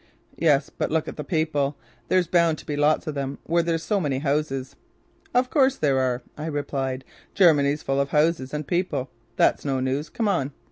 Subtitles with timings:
[0.39, 1.77] "Yes, but look at the people.
[2.07, 4.75] There's bound to be lots of them where there's so many houses."
[5.31, 9.11] "Of course there are," I replied: "Germany's full of houses and people.
[9.35, 10.09] That's no news.
[10.09, 10.53] Come on."